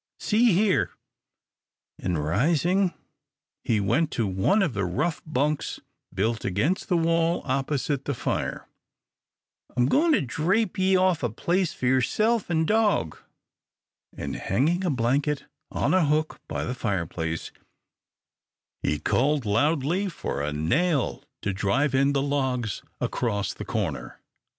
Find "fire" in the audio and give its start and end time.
8.15-8.67